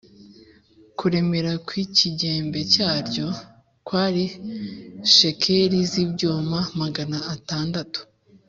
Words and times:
kuremera 0.97 1.51
kw’ikigembe 1.65 2.59
cyaryo 2.73 3.27
kwari 3.85 4.25
shekeli 5.15 5.79
z’ibyuma 5.91 6.59
magana 6.81 7.17
atandatu 7.35 7.99